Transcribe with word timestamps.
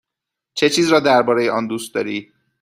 چه 0.53 0.69
چیز 0.69 0.87
را 0.89 0.99
درباره 0.99 1.51
آن 1.51 1.67
دوست 1.67 1.95
داری؟ 1.95 2.31